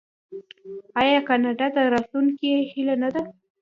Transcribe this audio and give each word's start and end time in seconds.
آیا 1.01 1.19
کاناډا 1.27 1.67
د 1.75 1.77
راتلونکي 1.93 2.49
هیله 2.71 2.95
نه 3.03 3.09
ده؟ 3.15 3.21